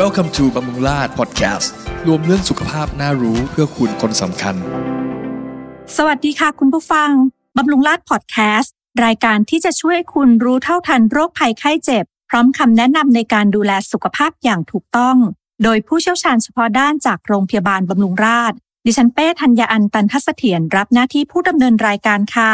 [0.00, 1.68] Welcome to บำรุงราษฎร์ Podcast
[2.06, 4.54] รวมเรื่องสุขภาพน่ารู้เพื่อคุณคนสำคัญ
[5.96, 7.10] สวัสดีค่ะคุณผู้ฟัง
[7.56, 8.74] บำรุงราษฎร์พอดแคสต์
[9.04, 15.16] รายการที่จะช่วยคุณรู้เท่าทันโรคภัยไข้เจ็บ พร้อมคำแนะนำในการดูแลสุขภาพอย่างถูกต้อง
[15.64, 22.52] โดยผู้เชี่ยวชาญเฉพาะด้านจากโรงพยาบาลบำรุงราษฎร์ดิฉันเป้ธัญญาอันตันทัศเถียรรับหน้าที่ผู้ดำเนินรายการค่ะ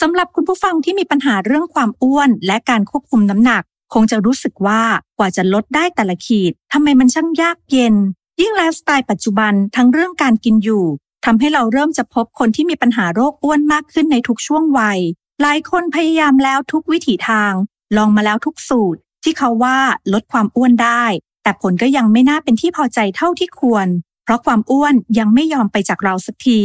[0.00, 4.82] สำหรับคุณผู้ฟังที่มีปัญหาเรื่องความอ้วนและการควบคุมน้ำหนัก คงจะรู้สึกว่า
[5.18, 7.94] กว่าจะลดได้แต่ละขีดทำไมมันช่างยากเย็น
[8.40, 10.84] ยิ่งไลฟ์สไตล์ปัจจุบันทั้งเรื่องการกินอยู่
[11.24, 14.98] ทำให้เราเริ่มจะพบคนที่มีปัญหาโรคอ้วนมากขึ้นในทุกช่วงวัย
[15.40, 17.52] หลายคนพยายามแล้วทุกวิถีทาง
[17.96, 19.78] ลองมาแล้วทุกสูตร ที่เขาว่า
[20.12, 21.04] ลดความอ้วนได้
[21.42, 23.86] แต่ผลก็ยังไม่น่าเป็นที่พอใจเท่าที่ควร
[24.24, 26.60] เพราะความอ้วนยังไม่ยอมไปจากเราสักที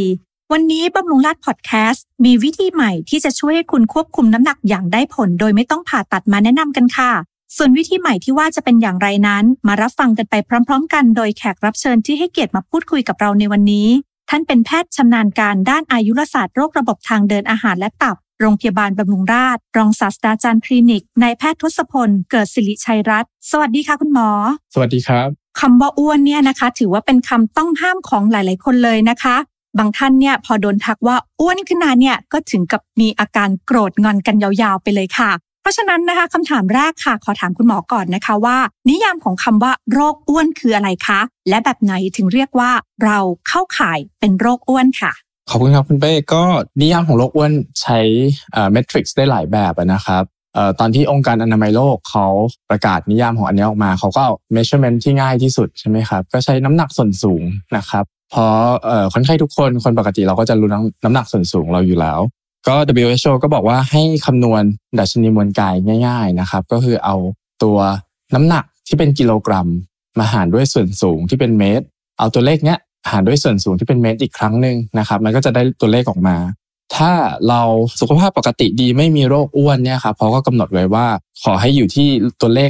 [0.56, 7.12] วันนี้บำรุงราดพอดแคสต์มีวิธีใหม่ที่จะช่วยให้คุณควบคุมน้ำหนักอย่างได้ผล โดยไม่ต้องผ่าตัดมาแนะนำกันค่ะ
[7.58, 10.36] ส่วนวิธีใหม่ที่ว่าจะเป็นอย่างไรนั้น มารับฟังกันไป
[10.68, 13.88] พร้อม ๆ กันโดยแขกรับเชิญที่ให้เกียรติมาพูดคุยกับเราในวันนี้
[14.30, 24.30] ท่านเป็นแพทย์ชำนาญการด้านอายุรศาสตร์โรคระบบทางเดินอาหารและตับ โรงพยาบาลบำรุงราษฎร์รองศาสตราจารย์คลินิกนายแพทย์ทศพล เกิดสิริชัยรัตน์สวัสดีค่ะคุณหมอ
[24.74, 29.36] สวัสดีครับคำว่าอ้วนเนี่ยนะคะ ถือว่าเป็นคำต้องห้ามของหลาย ๆ คนเลยนะคะ
[29.78, 38.58] บางท่านเนี่ยพอโดนทักว่าอ้วนขึ้นมาเนี่ยก็ถึงกับมีอาการโกรธงอนกันยาวๆไปเลยค่ะ เพราะฉะนั้นนะคะคำถามแรกค่ะ ขอถามคุณหมอก่อนนะคะว่า
[38.90, 42.72] นิยามของคำว่าโรคอ้วนคืออะไรคะ และแบบไหนถึงเรียกว่า
[43.06, 45.12] เราเข้าข่ายเป็นโรคอ้วนค่ะ
[45.50, 46.44] ขอบคุณครับคุณเป้ก็
[46.82, 48.00] นิยามของโรคอ้วนใช้
[48.72, 50.24] เมทริกซ์ได้หลายแบบนะครับ
[50.58, 52.28] ออตอนที่องค์การอนามัยโลกเขา
[52.70, 57.44] ประกาศนิยามของอันนี้ออกมา เขาก็เอา measurement ที่ง่ายที่สุดใช่ไหมครับ ก็ใช้น้ำหนักส่วนสูง
[57.78, 62.20] นะครับ เพราะเอ่อคนไข้ทุกคนคนปกติเราก็จะรู้น้ำน้ำหนักส่วนสูงเราอยู่แล้ว
[62.68, 64.64] ก็ WHO ก็บอกว่าให้คำนวณ
[65.00, 65.76] ดัชนีมวลกาย
[66.08, 67.16] ง่าย ๆนะครับ ก็คือเอา
[67.64, 67.78] ตัว
[68.36, 69.68] น้ำหนักที่เป็นกิโลกรัม
[70.20, 71.86] มาหารด้วยส่วนสูงที่เป็นเมตร
[72.20, 72.80] เอาตัวเลขเนี้ย
[73.12, 76.38] หารด้วยส่วนสูงที่เป็นเมตรอีกครั้งหนึ่งนะครับ มันก็จะได้ตัวเลขออกมา
[76.96, 77.12] ถ้า
[77.50, 77.62] เรา
[78.00, 81.08] สุขภาพปกติดีไม่มีโรคอ้วนเนี่ยครับเขาก็กำหนดไว้ว่า
[81.44, 82.08] ขอให้อยู่ที่
[82.42, 82.62] ตัวเล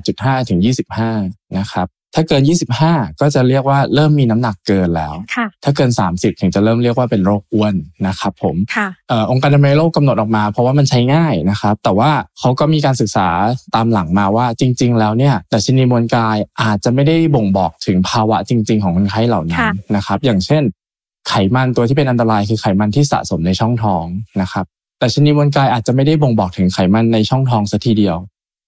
[0.00, 0.58] 18.5 ถึง
[1.06, 2.42] 25 นะครับ ถ้าเกิน
[2.82, 7.74] 25 ก็จะเรียกว่าเริ่มมีน้ำหนักเกินแล้วค่ะถ้าเกิน 30 ถึงจะเริ่มเรียกว่าเป็นโรคอ้วน
[8.06, 13.28] นะครับผมค่ะเอ่อองค์การอนามัยโลกกำหนดออกมา เพราะว่ามันใช้ง่ายนะครับ แต่ว่าเขาก็มีการศึกษา
[13.74, 20.62] ตามหลังมาว่าจริง ๆ แล้วเนี่ยดัชนีมวลกายอาจจะไม่ได้บ่งบอกถึงภาวะจริง ๆ ของคนไข้เหล่านั้นค่ะนะครับ อย่างเช่น
[21.28, 24.04] ไขมันตัวที่เป็นอันตรายคือไขมันที่สะสมในช่องท้อง
[24.42, 24.64] นะครับ
[25.02, 28.16] ดัชนีมวลกายอาจจะไม่ได้บ่งบอกถึงไขมันในช่องท้องสัทีเดียว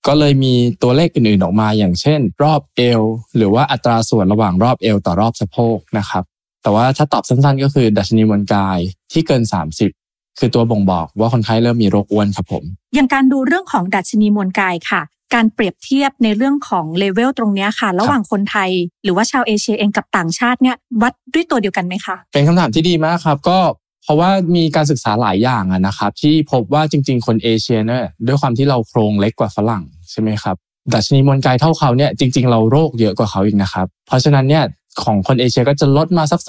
[0.06, 3.02] ก็เลยมีตัวเลขอื่นๆออกมา อย่างเช่น รอบเอว
[3.36, 6.24] หรือว่าอัตราส่วนระหว่างรอบเอวต่อรอบสะโพกนะครับ
[6.62, 8.78] แต่ว่าถ้าตอบสั้นๆ ก็คือดัชนีมวลกาย
[9.12, 9.42] ที่เกิน
[9.90, 12.64] 30 คือตัวบ่งบอกว่าคนไข้เริ่มมีโรคอ้วนครับผม
[12.94, 15.02] อย่างการดูเรื่องของดัชนีมวลกายค่ะ
[15.34, 18.70] การเปรียบเทียบในเรื่องของเลเวลตรงเนี้ยค่ะ ระหว่างคนไทย
[19.04, 23.58] หรือว่าชาวเอเชียเองกับต่างชาติเนี่ยวัดด้วยตัวเดียวกันไหมคะ เป็นคำถามที่ดีมากครับ ก็
[24.02, 30.56] เพราะว่ามีการศึกษาหลายอย่างอะนะครับ ที่พบว่าจริง ๆ คนเอเชียเนี่ยด้วยความที่เราโครงเล็กกว่าฝรั่งใช่ไหมครับ
[30.94, 34.64] ดัชนีมวลกายเท่าเขาเนี่ยจริง ๆ เราโรคเยอะกว่าเขาอีกนะครับ เพราะฉะนั้นเนี่ย
[35.04, 36.40] ของคนเอเชียก็จะลดมาสัก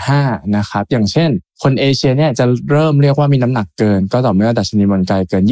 [0.00, 1.30] 2.5 นะครับ อย่างเช่น
[1.62, 5.44] คนเอเชียเนี่ยจะเริ่มเรียกว่ามีน้ำหนักเกิน ก็ต่อเมื่อดัชนีมวลกายเกิน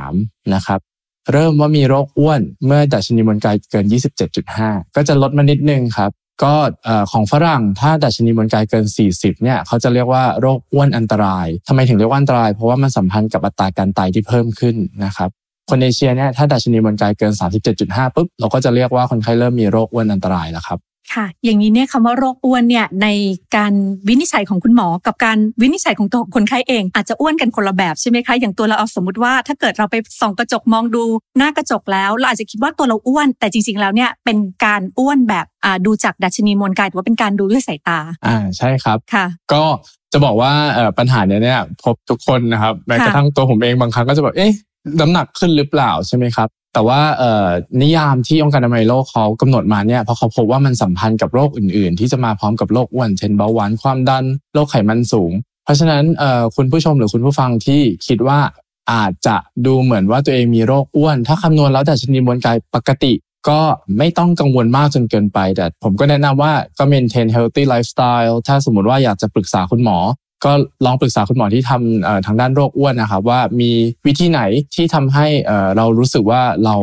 [0.00, 0.80] 23 นะครับ
[1.32, 3.84] เริ่มว่ามีโรคอ้วนเมื่อดัชนีมวลกายเกิน
[4.40, 6.10] 27.5 ก็จะลดมานิดนึงครับ
[6.42, 6.54] ก็
[7.12, 15.30] ของฝรั่งถ้าดัชนีมวลกายเกิน 40เนี่ยเขาจะเรียกว่าโรคอ้วนอันตรายทำไมถึงเรียกว่าอันตราย เพราะว่ามันสัมพันธ์กับอัตราการตายที่เพิ่มขึ้นนะครับ
[15.70, 17.32] คนเอเชียเนี่ยถ้าดัชนีมวลกายเกิน
[17.74, 20.78] 37.5ปุ๊บเราก็จะเรียกว่าคนไข้เริ่มมีโรคอ้วนอันตรายแล้วครับ
[21.14, 23.08] ค่ะ อย่างนี้เนี่ยคำว่าโรคอ้วนเนี่ยใน
[23.56, 23.72] การ
[24.08, 31.04] วินิจฉัยของคุณหมอ กับการวินิจฉัยของตัวคนไข้เอง อาจจะอ้วนกันคนละแบบใช่ไหมคะอย่างตัวเราเอาสมมติว่า ถ้าเกิดเราไปส่องกระจกมองดู
[31.38, 39.62] หน้ากระจกแล้ว เราอาจจะคิดว่าตัวเราอ้วน แต่จริงๆแล้วเนี่ยเป็นการอ้วนแบบอ่าดูจากดัชนีมวลกายหรือว่าเป็นการดูด้วยสายตาอ่าใช่ครับค่ะ ก็
[40.12, 44.52] จะบอกว่าเอ่อปัญหาเนี้ยเนี่ยพบทุกคนนะครับแม้กระทั่งตัวผมเองบางครั้งก็จะแบบเอ๊ะ
[45.00, 47.00] น้ำหนักขึ้นหรือเปล่าใช่ไหมครับ แต่ว่า
[47.82, 54.24] นิยามที่องค์การอนามัยโลกเขากำหนดมาเนี่ยเพราะเขาพบว่ามันสัมพันธ์กับโรคอื่น ๆ ที่จะมาพร้อมกับโรคอ้วนเช่นเบาหวานความดัน
[54.54, 55.32] โรคไขมันสูง
[55.64, 56.04] เพราะฉะนั้น
[56.56, 58.38] คุณผู้ชมหรือคุณผู้ฟังที่คิดว่า
[58.92, 59.36] อาจจะ
[59.66, 63.12] ดูเหมือนว่าตัวเองมีโรคอ้วน ถ้าคำนวณแล้วดัชนีมวลกายปกติ
[63.48, 63.60] ก็
[63.98, 69.98] ไม่ต้องกังวลมากจนเกินไป แต่ผมก็แนะนำว่าก็ maintain healthy lifestyle ถ้าสมมติว่าอยากจะปรึกษาคุณหมอ
[70.44, 70.52] ก็
[70.84, 73.70] ลองปรึกษาคุณหมอที่ทำเอ่อทางด้านโรคอ้วนนะครับว่ามี
[74.06, 74.40] วิธีไหน
[74.74, 76.76] ที่ทำให้เอ่อเรารู้สึกว่าเรา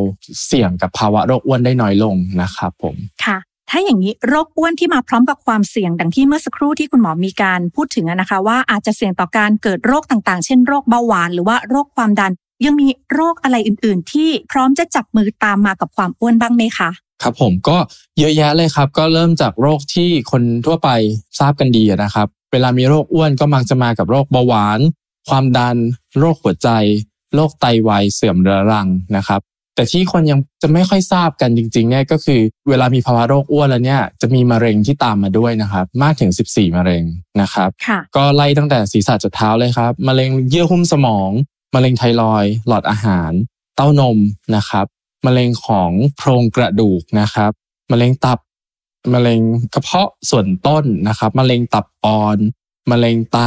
[0.47, 2.95] เสี่ยงกับภาวะโรคอ้วนได้น้อยลงนะครับผม
[3.25, 3.37] ค่ะ
[3.69, 12.31] ถ้าอย่างนี้โรคอ้วนที่มาพร้อมกับความเสี่ยงดังที่เมื่อสักครู่ที่คุณหมอมีการพูดถึงอะนะคะ ว่าอาจจะเสี่ยงต่อการเกิดโรคต่างๆ เช่นโรคเบาหวานหรือว่าโรคความดัน
[12.65, 16.89] ยังมีโรคอะไรอื่น ๆ ที่พร้อมจะจับมือตามมากับความอ้วนบ้างไหมคะ
[17.23, 17.77] ครับผมก็
[18.19, 20.89] เยอะแยะเลยครับ ก็เริ่มจากโรคที่คนทั่วไป
[21.39, 24.79] ทราบกันดีนะครับ เวลามีโรคอ้วนก็มักจะมากับโรคเบาหวาน
[25.29, 25.77] ความดัน
[26.19, 26.69] โรคหัวใจ
[27.35, 28.87] โรคไตวายเสื่อมเรื้อรัง
[29.17, 29.41] นะครับ
[29.75, 37.03] แต่ที่คนยังจะไม่ค่อยทราบกันจริงๆเนี่ยก็คือ เวลามีภาวะโรคอ้วนแล้วเนี่ยจะมีมะเร็งที่ตามมาด้วยนะครับ มากถึง 14 มะเร็ง
[37.41, 41.31] นะครับค่ะก็ไล่ตั้งแต่ศีรษะจนเท้าเลยครับมะเร็งเยื่อหุ้มสมอง
[41.75, 43.31] มะเร็งไทรอยด์หลอดอาหาร
[43.75, 44.17] เต้านม
[44.55, 44.85] นะครับ
[45.25, 47.51] มะเร็งของโพรงกระดูกนะครับ
[47.91, 48.39] มะเร็งตับ
[49.13, 49.41] มะเร็ง
[49.73, 52.37] กระเพาะส่วนต้นนะครับมะเร็งตับอ่อน
[52.91, 53.39] มะเร็งไต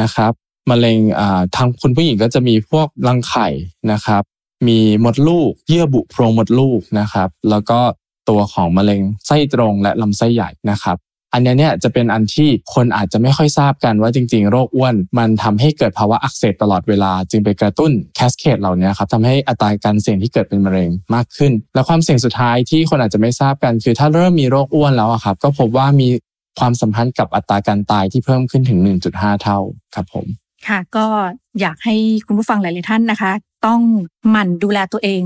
[0.00, 0.32] นะครับ
[0.70, 3.48] มะเร็งอ่าทางคุณผู้หญิงก็จะมีพวกรังไข่
[3.92, 4.22] นะครับ
[4.68, 7.80] มีมดลูก เยื่อบุโพรงมดลูกนะครับ แล้วก็
[8.28, 10.96] ตัวของมะเร็งไส้ตรงและลำไส้ใหญ่นะครับ
[11.32, 26.08] อันนี้เนี่ยจะเป็นอันที่คนอาจจะไม่ค่อยทราบกันว่าจริง ๆ โรคอ้วน มันทำให้เกิดภาวะอักเสบตลอดเวลา จึงไปกระตุ้นแคสเคดเหล่านี้ครับทำให้อัตราการเสี่ยงที่เกิดเป็นมะเร็งมากขึ้น และความเสี่ยงสุดท้ายที่คนอาจจะไม่ทราบกันคือถ้าเริ่มมีโรคอ้วนแล้วครับก็พบว่ามี
[26.58, 28.78] ความสัมพันธ์กับอัตราการตายที่เพิ่มขึ้นถึง
[29.10, 29.58] 1.5 เท่า
[29.94, 30.26] ครับผม
[30.68, 31.06] ค่ะก็
[31.60, 31.94] อยากให้
[32.26, 33.32] คุณผู้ฟังหลาย ๆ ท่านนะคะ
[33.66, 33.80] ต้อง
[34.30, 35.22] หมั่นดูแลตัวเอง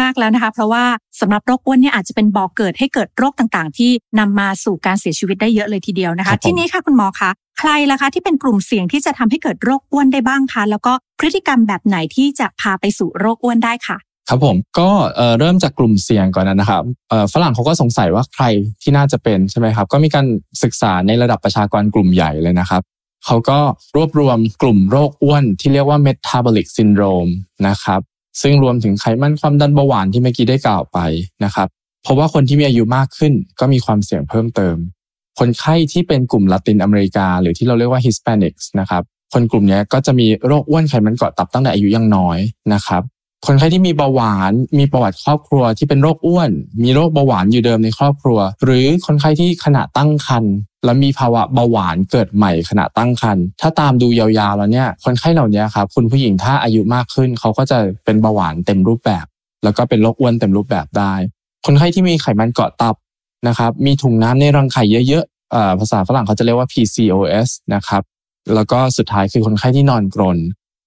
[0.00, 0.84] มากๆแล้วนะคะ เพราะว่า
[1.20, 13.98] สำหรับโรคอ้วนเนี่ยอาจจะเป็นบ่อกเกิดให้เกิดโรคต่างๆ ที่นำมาสู่การเสียชีวิตได้เยอะเลยทีเดียวนะครัคะบผมทีนี้ค่ะคุณหมอคะใครล่ะคะที่เป็นกลุ่มเสี่ยงที่จะทำให้เกิดโรคอ้วนได้บ้างคะแล้วก็พฤติกรรมแบบไหนที่จะพาไปสู่โรคอ้วนได้ค่ะ
[14.28, 18.44] ครับผมก็เอ่อเริ่มจากกลุ่มเสี่ยงก่อนนะครับเอ่อฝรั่งเขาก็สงสัยว่าใคร
[18.82, 20.26] ที่น่าจะเป็นใช่ไหมครับ ก็มีการ
[20.62, 22.82] ศึกษาในระดับประชากรกลุ่มใหญ่เลยนะครับ
[23.26, 23.58] เขาก็
[23.96, 27.30] รวบรวมกลุ่มโรคอ้วนที่เรียกว่า metabolic syndrome
[27.68, 28.00] นะครับ
[28.42, 30.98] ซึ่งรวมถึงไขมันความดันเบาหวานที่เมื่อกี้ได้กล่าวไป
[31.44, 31.68] นะครับ
[32.02, 34.76] เพราะว่าคนที่มีอายุมากขึ้นก็มีความเสี่ยงเพิ่มเติม
[35.38, 42.38] คนไข้ที่เป็นกลุ่มละตินอเมริกา หรือที่เราเรียกว่า Hispanics นะครับ คนกลุ่มนี้ก็จะมีโรคอ้วนไขมันเกาะตับตั้งแต่อายุยังน้อย
[42.74, 43.02] นะครับ
[43.46, 46.50] คนไข้ที่มีเบาหวาน มีประวัติครอบครัวที่เป็นโรคอ้วน
[46.82, 50.54] มีโรคเบาหวานอยู่เดิมในครอบครัว หรือคนไข้ที่ขณะตั้งครรภ์
[50.84, 59.26] แล้วมีภาวะเบาหวานเกิดใหม่ขณะตั้งครรภ์ถ้าตามดูยาวๆแล้วเนี่ยคนไข้เหล่านี้ครับคุณผู้หญิงถ้าอายุมากขึ้น เขาก็จะเป็นเบาหวานเต็มรูปแบบ
[59.64, 61.12] แล้วก็เป็นโรคอ้วนเต็มรูปแบบได้
[61.66, 62.94] คนไข้ที่มีไขมันเกาะตับ
[63.48, 68.02] นะครับมีถุงน้ำในรังไข่เยอะๆเอ่อภาษาฝรั่งเขาจะเรียกว่า PCOS นะครับ
[68.54, 70.38] แล้วก็สุดท้ายคือคนไข้ที่นอนกรน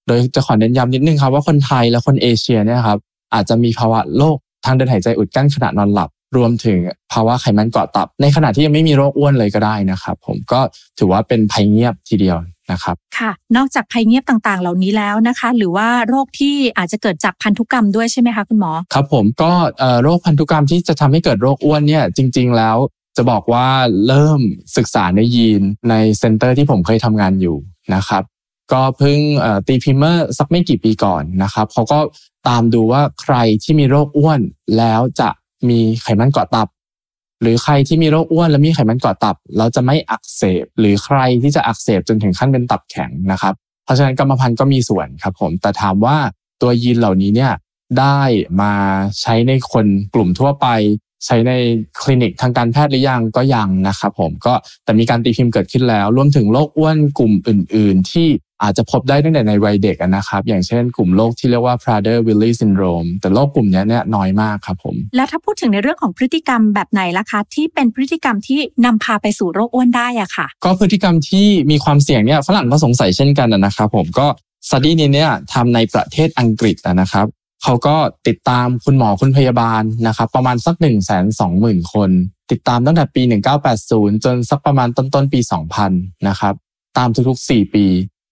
[0.06, 2.98] โดยจะขอเน้นย้ำนิดนึงครับว่าคนไทยและคนเอเชียเนี่ยครับ
[3.34, 6.78] อาจจะมีภาวะโรคทางเดินหายใจอุดกั้นขณะนอนหลับ รวมถึง
[7.12, 10.60] ภาวะไขมันเกาะตับ ในขณะที่ยังไม่มีโรคอ้วนเลยก็ได้นะครับ ผมก็
[10.98, 12.36] ถือว่าเป็นภัยเงียบทีเดียว
[12.72, 22.76] นะครับค่ะ นอกจากภัยเงียบต่างๆ เหล่านี้แล้วนะคะ หรือว่าโรคที่อาจจะเกิดจากพันธุกรรมด้วยใช่ไหมคะคุณหมอ ครับผมก็เอ่อโรคพันธุกรรมที่จะทำให้เกิดโรคอ้วนเนี่ยจริง ๆ แล้ว
[23.16, 23.66] จะบอกว่า
[24.06, 24.40] เริ่ม
[24.76, 27.56] ศึกษาในยีนใน center ที่ผมเคยทำงานอยู่
[27.94, 28.22] นะครับ
[28.72, 29.18] ก็เพิ่ง
[29.66, 31.98] ตีพิมพ์เมื่อสักไม่กี่ปีก่อนนะครับเขาก็
[32.48, 34.40] ตามดูว่าใครที่มีโรคอ้วน
[34.78, 35.28] แล้วจะ
[35.68, 36.68] มีไขมันเกาะตับ
[37.40, 46.16] หรือใครที่มีโรคอ้วนแล้วมีไขมันเกาะตับแล้วจะไม่อักเสบ หรือใครที่จะอักเสบจนถึงขั้นเป็นตับแข็งนะครับ เพราะฉะนั้นกรรมพันธุ์ก็มีส่วนครับผมแต่ถามว่า
[46.62, 47.52] ตัวยีนเหล่านี้เนี่ย
[47.98, 48.20] ได้
[48.60, 48.74] มา
[49.20, 50.66] ใช้ในคนกลุ่มทั่วไป
[51.26, 51.52] ใช้ใน
[52.00, 54.54] คลินิกทางการแพทย์หรือยังก็ยังนะครับผมก็
[54.84, 58.28] แต่มีการตีพิมพ์เกิดขึ้นแล้ว รวมถึงโรคอ้วนกลุ่มอื่น ๆ ที่
[58.62, 74.26] อาจจะพบได้ตั้งแต่ในวัยเด็กนะครับ อย่างเช่นกลุ่มโรคที่เรียกว่า Prader-Willi syndrome แต่โรคกลุ่มนี้เนี่ยน้อยมากครับผม แล้วถ้าพูดถึงในเรื่องของพฤติกรรมแบบไหนล่ะคะที่เป็นพฤติกรรมที่นำพาไปสู่โรคอ้วนได้อะค่ะ ก็พฤติกรรมที่มีความเสี่ยงเนี่ยฝรั่งก็สงสัยเช่นกันนะครับผมก็
[74.70, 77.26] สตดี้นี้เนี่ยทำในประเทศอังกฤษนะครับ
[77.64, 77.96] เขาก็
[78.28, 82.10] ติดตามคุณหมอคุณพยาบาลนะครับ ประมาณสัก1นึ่งแสนสองหมื่นคน
[82.50, 83.22] ติดตามตั้งแต่ปี
[83.74, 85.40] 1980 จนสักประมาณต้นต้นปี
[85.82, 86.54] 2000 นะครับ
[86.98, 87.86] ตามทุกๆ 4 ปี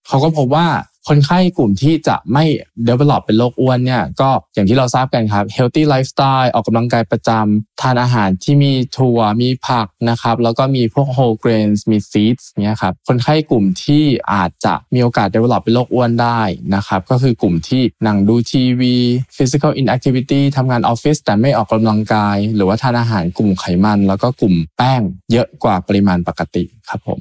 [0.09, 0.67] เขาก็พบว่า
[1.09, 2.45] คนไข้กลุ่มที่จะไม่
[2.89, 16.41] develop เป็นโรคอ้วนเนี่ยก็อย่างที่เราทราบกันครับ healthy lifestyle ออกกำลังกายประจำทานอาหารที่มีถั่วมีผักนะครับ แล้วก็มีพวก whole grains มี seeds เนี่ยครับคนไข้กลุ่มที่อาจจะมีโอกาส develop เป็นโรคอ้วนได้
[16.75, 18.95] นะครับ ก็คือกลุ่มที่นั่งดูทีวี
[19.37, 25.01] physical inactivity ทำงานออฟฟิศแต่ไม่ออกกำลังกาย หรือว่าทานอาหารกลุ่มไขมัน แล้วก็กลุ่มแป้ง
[25.33, 27.21] เยอะกว่าปริมาณปกติครับผม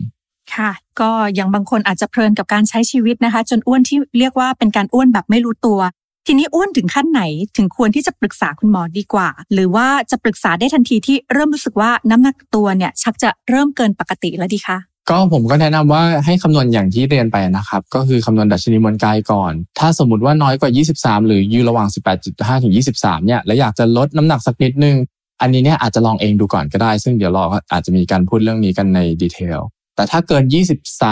[0.55, 5.79] ค่ะ ก็อย่างบางคนอาจจะเพลินกับการใช้ชีวิตนะคะ จนอ้วนที่เรียกว่าเป็นการอ้วนแบบไม่รู้ตัว
[6.27, 7.21] ทีนี้อ้วนถึงขั้นไหน
[7.57, 14.77] ถึงควรที่จะปรึกษาคุณหมอดีกว่า หรือว่าจะปรึกษาได้ทันทีที่เริ่มรู้สึกว่าน้ำหนักตัวเนี่ยชักจะเริ่มเกินปกติแล้วดีคะ
[15.09, 21.87] ก็ผมก็แนะนำว่าให้คำนวณอย่างที่เรียนไปนะครับ ก็คือคำนวณดัชนีมวลกายก่อน ถ้าสมมติว่าน้อยกว่า 23 หรืออยู่ระหว่าง
[22.25, 24.95] 18.5 ถึง 23 เนี่ยและอยากจะลดน้ำหนักสักนิดนึง
[25.41, 29.59] อันนี้เนี่ยอาจจะลองเองดูก่อนก็ได้ ซึ่งเดี๋ยวเราอาจจะมีการพูดเรื่องนี้กันในดีเทล
[29.95, 30.43] แต่ถ้าเกิน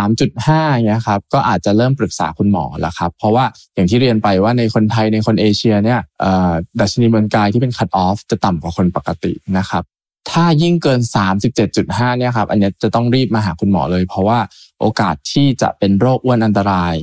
[0.08, 3.46] 23.5เนี่ยครับก็อาจจะเริ่มปรึกษาคุณหมอแล้วครับ เพราะว่า
[3.76, 6.00] อย่างที่เรียนไปว่าในคนไทยในคนเอเชียเนี่ย
[6.80, 9.84] ดัชนีมวลกายที่เป็นคัตออฟจะต่ำกว่าคนปกตินะครับ
[10.32, 11.00] ถ้ายิ่งเกิน
[11.60, 14.40] 37.5เนี่ยครับอันนี้จะต้องรีบมาหาคุณหมอเลย เพราะว่า
[14.80, 16.96] โอกาสที่จะเป็นโรคอ้วนอันตราย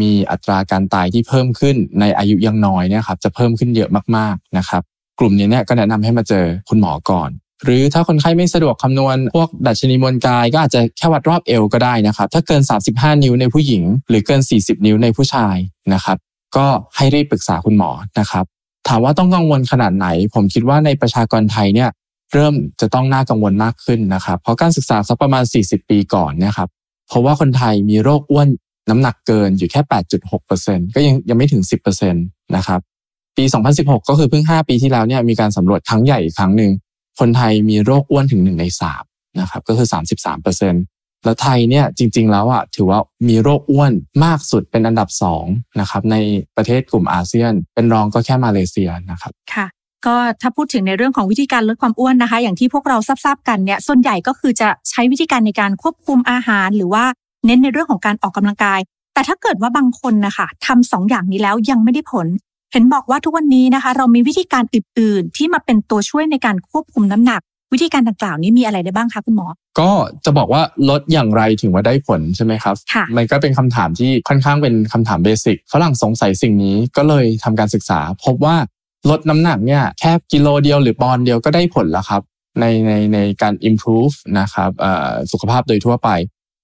[0.00, 4.82] มีอัตราการตายที่เพิ่มขึ้นในอายุยังน้อยเนี่ยครับจะเพิ่มขึ้นเยอะมากๆนะครับ
[5.18, 7.30] กลุ่มนี้เนี่ยก็แนะนำให้มาเจอคุณหมอก่อน
[7.64, 12.62] หรือถ้าคนไข้ไม่สะดวกคำนวณ พวกดัชนีมวลกายก็อาจจะแค่วัดรอบเอวก็ได้นะครับ ถ้าเกิน
[12.92, 15.56] 35 นิ้วในผู้หญิง หรือเกิน 40 นิ้วในผู้ชาย
[15.94, 16.18] นะครับ
[16.56, 18.44] ก็ให้รีบปรึกษาคุณหมอนะครับ
[18.88, 21.90] ถามว่าต้องกังวลขนาดไหน ผมคิดว่าในประชากรไทยเนี่ย
[22.32, 26.68] เริ่มจะต้องน่ากังวลมากขึ้นนะครับ เพราะการศึกษาสักประมาณ 40 ปีก่อนนะครับ
[27.08, 28.48] เพราะว่าคนไทยมีโรคอ้วน
[28.90, 29.80] น้ำหนักเกินอยู่แค่
[30.38, 32.80] 8.6%ก็ยังยังไม่ถึง 10%นะครับ
[33.36, 33.44] ปี
[33.76, 36.70] 2016 ก็คือเพิ่ง 5 ปีที่แล้วเนี่ยมีการสำรวจครั้งใหญ่อีกครั้งหนึ่ง
[37.20, 39.02] คนไทยมีโรคอ้วนถึงหนึ่งในสาม
[39.40, 40.84] นะครับก็คือ 33เปอร์เซ็นต์
[41.24, 42.98] แล้วไทยเนี่ยจริง ๆ แล้วอะถือว่า
[43.28, 43.92] มีโรคอ้วน
[44.24, 45.44] มากสุดเป็นอันดับสอง
[45.80, 46.16] นะครับใน
[46.56, 49.66] ประเทศกลุ่มอาเซียน เป็นรองก็แค่มาเลเซียนะครับค่ะ
[50.06, 57.04] ก็ถ้าพูดถึงในเรื่องของวิธีการลดความอ้วนนะคะ อย่างที่พวกเราทราบๆกันเนี่ยส่วนใหญ่ก็คือจะใช้วิธีการในการควบคุมอาหาร หรือว่า
[57.46, 58.80] เน้นในเรื่องของการออกกำลังกาย
[59.14, 62.26] แต่ถ้าเกิดว่าบางคนนะคะทำสองอย่างนี้แล้วยังไม่ได้ผล
[62.72, 67.40] เห็นบอกว่าทุกวันนี้นะคะ เรามีวิธีการอื่น ๆ ที่มาเป็นตัวช่วยในการควบคุมน้ำหนัก
[67.72, 69.46] วิธีการดังกล่าวนี้มีอะไรได้บ้างคะคุณหมอ
[69.80, 69.90] ก็
[70.24, 78.56] จะบอกว่าลดอย่างไรถึงว่าได้ผลใช่ไหมครับค่ะมันก็เป็นคำถามที่ค่อนข้างเป็นคำถามเบสิกฝรั่งสงสัยสิ่งนี้ก็เลยทำการศึกษา พบว่า
[79.10, 82.22] ลดน้ำหนักเนี่ยแค่กิโลเดียวหรือปอนเดียวก็ได้ผลแล้วครับ
[82.60, 84.70] ในในในการ improve นะครับ
[85.32, 86.10] สุขภาพโดยทั่วไป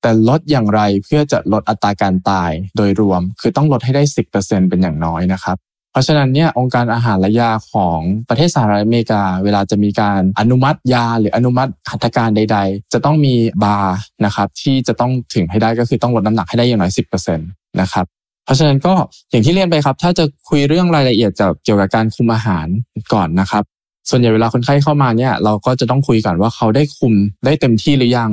[0.02, 4.02] แต่ลดอย่างไรเพื่อจะลดอัตราการตายโดยรวม คือต้องลดให้ได้
[4.36, 5.56] 10%เป็นอย่างน้อยนะครับ
[5.96, 7.98] ราะฉะนั้นเนี่ยองค์การอาหารและยาของ
[8.28, 13.34] ประเทศสหรัฐอเมริกา เวลาจะมีการอนุมัติยาหรืออนุมัติหัตถการใด ๆ จะต้องมี
[13.64, 18.06] บาร์นะครับที่จะต้องถึงให้ได้ก็คือต้องลดน้ำหนักให้ได้อย่างน้อย 10%นะครับ
[18.44, 18.94] เพราะฉะนั้นก็
[19.30, 21.30] อย่างที่เรียนไปครับ ถ้าจะคุยเรื่องรายละเอียด
[21.64, 22.66] เกี่ยวกับการคุมอาหาร
[23.12, 23.64] ก่อนนะครับ
[24.10, 28.30] ส่วนใหญ่เวลาคนไข้เข้ามาเนี่ย เราก็จะต้องคุยก่อนว่าเขาได้คุมได้เต็มที่หรือยัง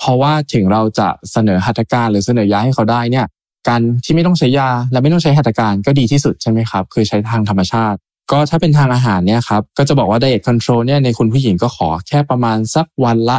[0.00, 3.26] เพราะว่าถึงเราจะเสนอหัตถการหรือเสนอยาให้เขาได้เนี่ย
[3.68, 7.98] การที่ไม่ต้องใช้ยา และไม่ต้องใช้หัตถการก็ดีที่สุดใช่ไหมครับ คือใช้ทางธรรมชาติ
[8.32, 13.36] ก็ถ้าเป็นทางอาหารเนี่ยครับ ก็จะบอกว่า diet control เนี่ยในคุณผู้หญิงก็ขอแค่ประมาณสักวันละ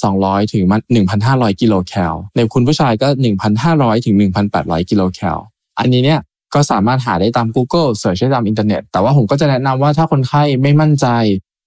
[0.00, 0.64] 1,200 ถึง
[1.12, 3.08] 1,500 กิโลแคล ในคุณผู้ชายก็
[3.56, 4.14] 1,500 ถึง
[4.52, 5.38] 1,800 กิโลแคล
[5.78, 6.20] อันนี้เนี่ย
[6.54, 11.06] ก็สามารถหาได้ตาม Google search ได้ตามอินเทอร์เน็ต แต่ว่าผมก็จะแนะนำว่าถ้าคนไข้ไม่มั่นใจ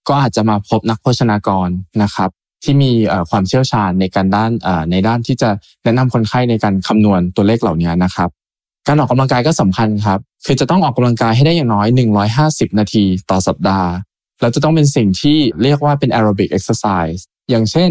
[0.07, 1.69] ก็อาจจะมาพบนักโภชนากร
[2.03, 2.29] นะครับ
[2.63, 2.91] ที่มี
[3.29, 4.51] ความเชี่ยวชาญในการด้าน
[4.91, 5.49] ในด้านที่จะ
[5.83, 8.29] แนะนำคนไข้ในการคำนวณตัวเลขเหล่านี้นะครับ
[8.87, 11.87] การออกกำลังกายก็สำคัญครับ คือจะต้องออกกำลังกายให้ได้อย่างน้อย
[12.33, 13.89] 150 นาทีต่อสัปดาห์
[14.41, 17.89] แล้วจะต้องเป็นสิ่งที่เรียกว่าเป็น aerobic exercise อย่างเช่น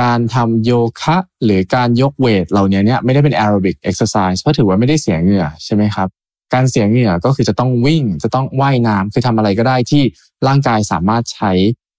[0.00, 6.08] การทำโยคะหรือการยก weight เหล่านี้เนี่ยไม่ได้เป็น aerobic exercise เพราะถือว่าไม่ได้เสียเหงื่อใช่ไหมครับ
[6.54, 10.02] การเสียเหงื่อก็คือจะต้องวิ่ง จะต้องว่ายน้ำคือทำอะไรก็ได้ที่
[10.46, 11.52] ร่างกายสามารถใช้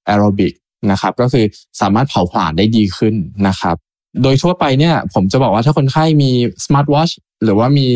[0.06, 0.54] แอโรบิก
[0.92, 1.46] นะครับ ก็คือ
[1.82, 3.16] สามารถเผาผลาญได้ดีขึ้น
[3.48, 3.76] นะครับ
[4.22, 6.32] โดยทั่วไปเนี่ยผมจะบอกว่าถ้าคนไข้มี
[6.66, 7.10] สมาร์ทวอช
[7.44, 7.88] หรือว่ามี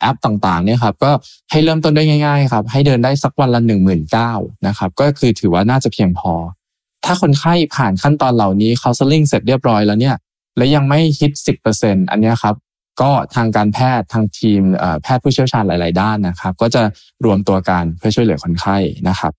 [0.00, 1.10] แอปต่างๆเนี่ยครับก็
[1.50, 4.32] ให้เริ่มต้นได้ง่ายๆครับให้เดินได้สักวันละหนึ่งหมื่นก้าว
[4.66, 6.32] นะครับก็คือถือว่าน่าจะเพียงพอ
[7.04, 10.16] ถ้าคนไข้ผ่านขั้นตอนเหล่านี้ counseling เสร็จเรียบร้อยแล้วเนี่ย
[10.56, 12.54] และยังไม่ฮิตสิบเปอร์เซ็นต์อันนี้ครับ
[13.00, 14.62] ก็ทางการแพทย์ทางทีม
[15.02, 16.82] แพทย์ผู้เชี่ยวชาญหลาย ๆ ด้านนะครับ ก็จะ
[17.24, 18.76] รวมตัวกันเพื่อช่วยเหลือคนไข้
[19.08, 19.32] นะครับ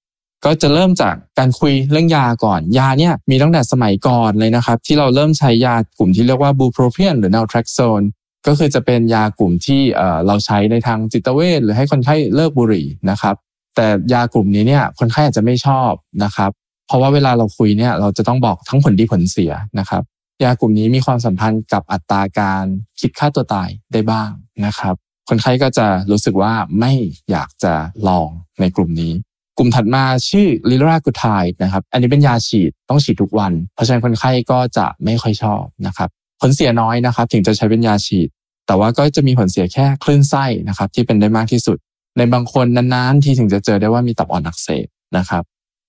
[0.45, 8.05] ก็จะเริ่มจากการคุยเรื่องยาก่อน ยาเนี่ยมีตั้งแต่สมัยก่อนเลยนะครับ ที่เราเริ่มใช้ยากลุ่มที่เรียกว่า bupropion หรือ naltrexone
[8.47, 9.81] ก็คือจะเป็นยากลุ่มที่
[10.27, 13.35] เราใช้ในทางจิตเวชหรือให้คนไข้เลิกบุหรี่นะครับ
[13.75, 15.91] แต่ยากลุ่มนี้เนี่ยคนไข้อาจจะไม่ชอบ
[16.23, 16.51] นะครับ
[16.87, 20.03] เพราะว่าเวลาเราคุยเนี่ยเราจะต้องบอกทั้งผลดีผลเสียนะครับ
[20.43, 22.65] ยากลุ่มนี้มีความสัมพันธ์กับอัตราการ
[22.99, 24.29] คิดค่าตัวตายได้บ้าง
[24.65, 24.95] นะครับ
[25.29, 26.91] คนไข้ก็จะรู้สึกว่าไม่
[27.31, 27.73] อยากจะ
[28.07, 28.29] ลอง
[28.59, 29.13] ในกลุ่มนี้
[29.57, 31.25] กลุ่มถัดมาชื่อลิลากูไท
[31.63, 36.09] นะครับ อันนี้เป็นยาฉีดต้องฉีดทุกวัน เพราะฉะนั้นคนไข้ก็จะไม่ค่อยชอบนะครับ
[36.41, 38.27] ผลเสียน้อยนะครับ ถึงจะใช้เป็นยาฉีด
[38.67, 41.77] แต่ว่าก็จะมีผลเสียแค่คลื่นไส้นะครับ ที่เป็นได้มากที่สุด
[42.17, 44.87] ในบางคนนานๆ ที่ถึงจะเจอได้ว่ามีตับอ่อนอักเสบ
[45.17, 45.43] นะครับ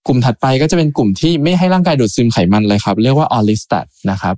[0.06, 4.34] กลุ่มถัดไปก็จะเป็นกลุ่มที่ไม่ให้ร่างกายดูดซึมไขมันเลยครับ เรียกว่าออลิสตัดนะครับ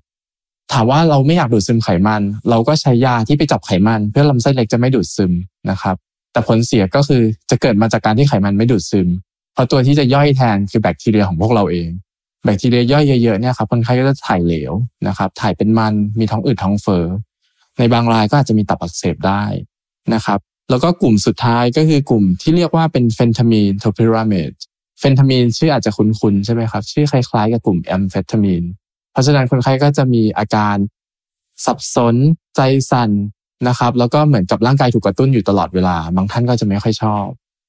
[0.72, 5.32] ถามว่าเราไม่อยากดูดซึมไขมัน เราก็ใช้ยาที่ไปจับไขมัน เพื่อลำไส้เล็กจะไม่ดูดซึม
[5.70, 5.96] นะครับ
[6.32, 9.08] แต่ผลเสียก็คือจะเกิดมาจากการที่ไขมันไม่ดูดซึม
[9.54, 11.88] เพราะตัวที่จะย่อยแทนคือแบคทีเรียของพวกเราเอง
[12.44, 14.72] แบคทีเรียย่อยเยอะๆเนี่ยครับคนไข้ก็จะถ่ายเหลว
[15.08, 17.04] นะครับ ถ่ายเป็นมันมีท้องอืดท้องเฟ้อ
[17.78, 19.44] ในบางรายก็อาจจะมีตับอักเสบได้
[20.14, 20.38] นะครับ
[20.70, 24.52] แล้วก็กลุ่มสุดท้ายก็คือกลุ่มที่เรียกว่าเป็นเฟนทามีนโทพิรามิด
[24.98, 28.64] เฟนทามีนชื่ออาจจะคุ้นๆใช่ไหมครับ ชื่อคล้ายๆกับกลุ่มแอมเฟตามีน
[29.12, 30.76] เพราะฉะนั้นคนไข้ก็จะมีอาการ
[31.64, 32.14] สับสน
[32.56, 32.60] ใจ
[32.90, 33.10] สั่น
[33.68, 37.24] นะครับ แล้วก็เหมือนกับร่างกายถูกกระตุ้นอยู่ตลอดเวลา บางท่านก็จะไม่ค่อยชอบ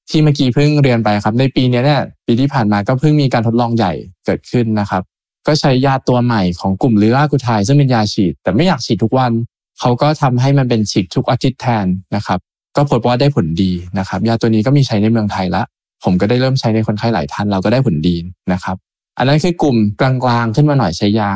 [0.10, 3.93] ที่เมื่อกี้เพิ่งเรียนไปครับ ในปีนี้เนี่ยปีที่ผ่านมาก็เพิ่งมีการทดลองใหญ่
[4.25, 5.03] เกิดขึ้นนะครับ
[5.48, 9.31] ก็ใช้ยาตัวใหม่ของกลุ่มลิรากูไทซึ่งเป็นยาฉีด แต่ไม่อยากฉีดทุกวัน
[9.79, 12.39] เขาก็ทำให้มันเป็นฉีดทุกอาทิตย์แทนนะครับ
[12.75, 15.63] ก็พบว่าได้ผลดีนะครับ ยาตัวนี้ก็มีใช้ในเมืองไทยละ
[16.03, 18.15] ผมก็ได้เริ่มใช้ในคนไข้หลายท่านเราก็ได้ผลดี
[18.53, 18.75] นะครับ
[19.17, 20.12] อันนั้นคือกลุ่มกลา
[20.43, 21.33] งๆขึ้นมาหน่อยใช้ยา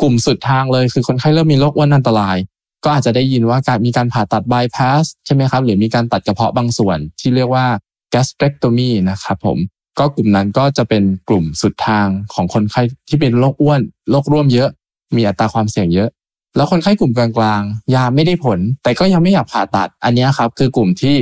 [0.00, 2.36] กลุ่มสุดทางเลยคือคนไข้เริ่มมีโรคอ้วนอันตราย
[2.84, 7.66] ก็อาจจะได้ยินว่าการมีการผ่าตัดบายพาสใช่ไหมครับ หรือมีการตัดกระเพาะบางส่วนที่เรียกว่า
[8.14, 9.58] gastrectomy นะครับผม
[9.98, 14.68] ก็กลุ่มนั้นก็จะเป็นกลุ่มสุดทางของคนไข้ที่เป็นโรคอ้วนโรคร่วมเยอะ
[15.16, 16.08] มีอัตราความเสี่ยงเยอะ
[16.56, 21.14] แล้วคนไข้กลุ่มกลางๆ ยาไม่ได้ผล แต่ก็ยังไม่อยากผ่าตัดอันนี้ครับ คือกลุ่มที่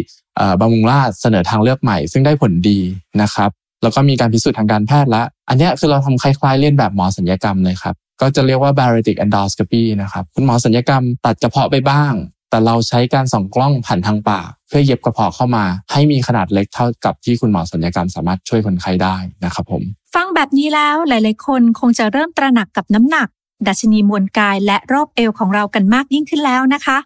[0.61, 2.79] บำรุงราษเสนอทางเลือกใหม่ ซึ่งได้ผลดี
[3.23, 3.51] นะครับ
[3.83, 12.13] แล้วก็มีการพิสูจน์ทางการแพทย์ละ อันนี้คือเราทำคล้ายๆเลียนแบบหมอสัญญกรรมเลยครับ ก็จะเรียกว่า bariatric endoscopy นะครับ คุณหมอสัญญกรรมตัดกระเพาะไปบ้าง
[12.51, 19.83] แต่เราใช้การส่องกล้องผ่านทางปาก เพื่อเย็บกระเพาะเข้ามา ให้มีขนาดเล็กเท่ากับที่คุณหมอศัลยกรรมสามารถช่วยคนไข้ได้นะครับผม
[20.15, 23.29] ฟังแบบนี้แล้วหลาย ๆ คนคงจะเริ่มตระหนักกับน้ำหนัก
[23.69, 26.99] ดัชนีมวลกายและรอบเอวของเรากันมากยิ่งขึ้นแล้วนะคะ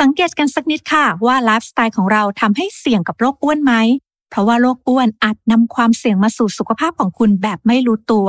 [0.00, 3.72] สังเกตกันสักนิดค่ะว่าไลฟ์สไตล์ของเราทำให้เสี่ยงกับโรคอ้วนไหม
[4.30, 8.28] เพราะว่าโรคอ้วนอาจนำความเสี่ยงมาสู่สุขภาพของคุณแบบไม่รู้ตัว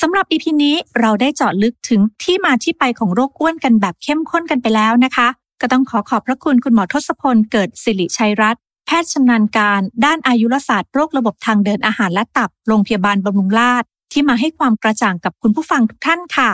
[0.00, 5.28] สำหรับ EP นี้เราได้เจาะลึกถึงที่มาที่ไปของโรคอ้วนกันแบบเข้มข้นกันไปแล้วนะคะ
[5.60, 16.50] ก็ต้องขอขอบพระคุณคุณหมอทศพลเกิดสิริชัยรัตน์แพทย์ชำนาญการ ด้านอายุรศาสตร์โรคระบบทางเดินอาหารและตับโรงพยาบาลบำรุงราษฎร์ที่มาให้ความกระจ่างกับคุณผู้ฟังทุกท่านค่ะ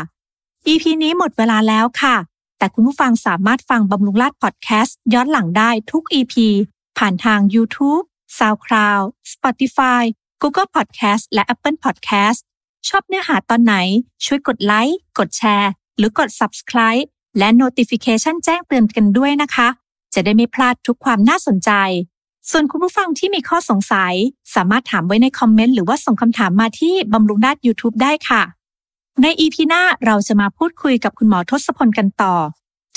[0.67, 2.17] EP นี้หมดเวลาแล้วค่ะ
[2.59, 6.35] แต่คุณผู้ฟังสามารถฟังบำรุงราษฎร์พอดแคสต์ย้อนหลังได้ทุก EP
[6.99, 8.05] ผ่านทาง YouTube,
[8.39, 10.03] SoundCloud, Spotify,
[10.43, 12.41] Google Podcast และ Apple Podcast
[12.89, 13.75] ชอบเนื้อหาตอนไหน
[14.25, 17.07] ช่วยกดไลค์ กดแชร์ หรือกด Subscribe
[17.39, 19.69] และ Notification แจ้งเตือนกันด้วยนะคะ
[20.15, 21.71] จะได้ไม่พลาดทุกความน่าสนใจ
[22.51, 24.15] ส่วนคุณผู้ฟังที่มีข้อสงสัย
[24.55, 28.43] สามารถถามไว้ในคอมเมนต์หรือว่าส่งคำถามมาที่บำรุงราษ YouTube ได้ค่ะ
[29.23, 32.35] ใน EP หน้าเราจะมาพูดคุยกับคุณหมอทศพลกันต่อ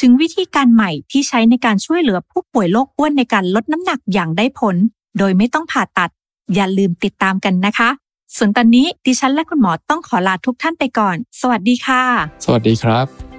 [0.02, 4.76] ถึงวิธีการใหม่ที่ใช้ในการช่วยเหลือผู้ป่วยโรคอ้วนในการลดน้ำหนักอย่างได้ผล
[5.18, 6.10] โดยไม่ต้องผ่าตัด
[6.54, 7.90] อย่าลืมติดตามกันนะคะ
[8.38, 12.04] ส่วนตอนนี้ดิฉันและคุณหมอต้องขอลาทุกท่านไปก่อน สวัสดีค่ะ
[12.46, 13.31] สวัสดีครับ